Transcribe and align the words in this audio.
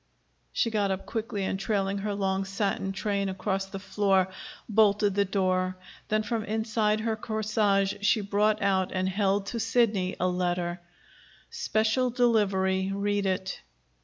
She 0.51 0.71
got 0.71 0.89
up 0.89 1.05
quickly, 1.05 1.43
and, 1.43 1.59
trailing 1.59 1.99
her 1.99 2.15
long 2.15 2.43
satin 2.43 2.91
train 2.91 3.29
across 3.29 3.67
the 3.67 3.77
floor, 3.77 4.29
bolted 4.67 5.13
the 5.13 5.25
door. 5.25 5.77
Then 6.07 6.23
from 6.23 6.43
inside 6.43 7.01
her 7.01 7.15
corsage 7.15 7.93
she 8.01 8.21
brought 8.21 8.63
out 8.63 8.91
and 8.91 9.07
held 9.07 9.45
to 9.53 9.59
Sidney 9.59 10.15
a 10.19 10.27
letter. 10.27 10.81
"Special 11.51 12.09
delivery. 12.09 12.91
Read 12.91 13.27
it." 13.27 13.61